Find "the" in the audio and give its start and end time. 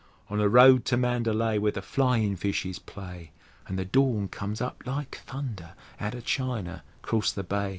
0.39-0.49, 1.73-1.83, 3.75-3.85, 7.35-7.43